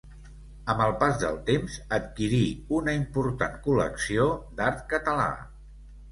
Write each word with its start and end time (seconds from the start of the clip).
Amb 0.73 0.79
el 0.83 0.91
pas 1.01 1.17
del 1.23 1.35
temps 1.49 1.73
adquirí 1.97 2.39
una 2.77 2.95
important 2.99 3.59
col·lecció 3.67 4.25
d'art 4.61 4.81
català. 4.95 5.27